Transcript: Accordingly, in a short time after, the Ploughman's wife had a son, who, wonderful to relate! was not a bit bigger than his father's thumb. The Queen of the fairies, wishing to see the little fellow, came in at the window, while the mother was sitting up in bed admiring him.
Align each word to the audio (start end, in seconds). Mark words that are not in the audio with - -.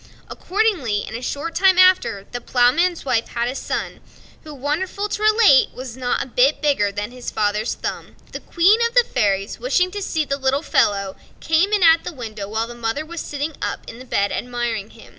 Accordingly, 0.31 1.05
in 1.07 1.13
a 1.15 1.21
short 1.21 1.53
time 1.53 1.77
after, 1.77 2.25
the 2.31 2.41
Ploughman's 2.41 3.05
wife 3.05 3.27
had 3.27 3.47
a 3.47 3.53
son, 3.53 3.99
who, 4.43 4.51
wonderful 4.51 5.07
to 5.07 5.21
relate! 5.21 5.75
was 5.75 5.95
not 5.95 6.23
a 6.23 6.27
bit 6.27 6.59
bigger 6.59 6.91
than 6.91 7.11
his 7.11 7.29
father's 7.29 7.75
thumb. 7.75 8.15
The 8.31 8.39
Queen 8.39 8.79
of 8.87 8.95
the 8.95 9.03
fairies, 9.03 9.59
wishing 9.59 9.91
to 9.91 10.01
see 10.01 10.25
the 10.25 10.37
little 10.39 10.63
fellow, 10.63 11.17
came 11.39 11.71
in 11.71 11.83
at 11.83 12.03
the 12.03 12.13
window, 12.13 12.47
while 12.49 12.65
the 12.65 12.73
mother 12.73 13.05
was 13.05 13.21
sitting 13.21 13.53
up 13.61 13.87
in 13.87 14.03
bed 14.07 14.31
admiring 14.31 14.89
him. 14.89 15.09